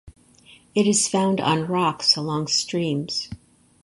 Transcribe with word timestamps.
It 0.73 0.87
is 0.87 1.07
found 1.07 1.39
on 1.39 1.67
rocks 1.67 2.15
along 2.15 2.47
streams. 2.47 3.29